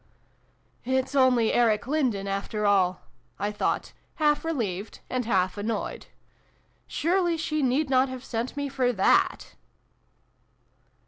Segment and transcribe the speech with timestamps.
[0.97, 3.01] "It's only Eric Lindon after all!"
[3.39, 6.07] I thought, half relieved and half annoyed."
[6.87, 9.53] Surely she need not have sent for me for that